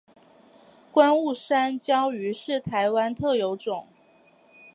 [0.91, 3.87] 观雾山椒鱼是台湾特有种。